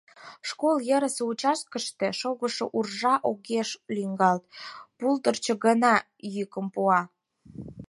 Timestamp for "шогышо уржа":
2.19-3.15